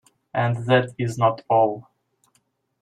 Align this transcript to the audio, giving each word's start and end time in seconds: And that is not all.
And 0.33 0.65
that 0.65 0.95
is 0.97 1.19
not 1.19 1.43
all. 1.47 1.87